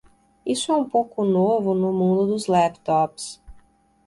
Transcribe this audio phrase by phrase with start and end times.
[0.43, 3.39] Isso é um pouco novo no mundo dos laptops.